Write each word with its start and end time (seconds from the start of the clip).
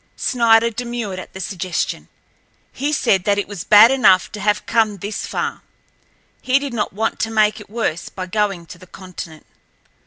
Snider 0.17 0.71
demurred 0.71 1.19
at 1.19 1.33
the 1.33 1.39
suggestion. 1.39 2.07
He 2.71 2.91
said 2.91 3.23
that 3.25 3.37
it 3.37 3.47
was 3.47 3.63
bad 3.63 3.91
enough 3.91 4.31
to 4.31 4.39
have 4.39 4.65
come 4.65 4.97
this 4.97 5.27
far. 5.27 5.61
He 6.41 6.57
did 6.57 6.73
not 6.73 6.91
want 6.91 7.19
to 7.19 7.29
make 7.29 7.59
it 7.59 7.69
worse 7.69 8.09
by 8.09 8.25
going 8.25 8.65
to 8.65 8.79
the 8.79 8.87
continent. 8.87 9.45